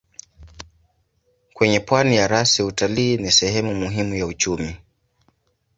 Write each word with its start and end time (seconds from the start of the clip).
Kwenye 1.53 1.79
pwani 1.79 2.15
ya 2.15 2.27
rasi 2.27 2.63
utalii 2.63 3.17
ni 3.17 3.31
sehemu 3.31 3.75
muhimu 3.75 4.15
ya 4.15 4.25
uchumi. 4.25 4.77